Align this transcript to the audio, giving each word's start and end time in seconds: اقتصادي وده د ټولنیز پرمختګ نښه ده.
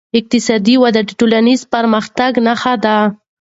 اقتصادي 0.19 0.75
وده 0.83 1.01
د 1.05 1.09
ټولنیز 1.19 1.61
پرمختګ 1.73 2.31
نښه 2.47 2.73
ده. 2.83 2.97